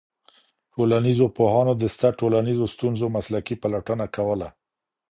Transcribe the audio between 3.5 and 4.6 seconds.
پلټنه کوله.